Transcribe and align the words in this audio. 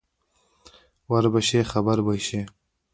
ور 1.11 1.25
به 1.33 1.39
شې 1.47 1.61
خبر 1.71 1.97
به 2.05 2.13
شې. 2.27 2.41